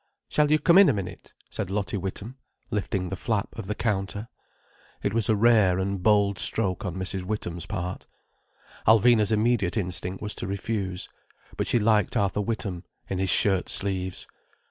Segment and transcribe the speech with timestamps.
[0.29, 2.35] "Shall you come in a minute?" said Lottie Witham,
[2.71, 4.23] lifting the flap of the counter.
[5.03, 7.21] It was a rare and bold stroke on Mrs.
[7.23, 8.07] Witham's part.
[8.87, 11.07] Alvina's immediate instinct was to refuse.
[11.55, 14.25] But she liked Arthur Witham, in his shirt sleeves.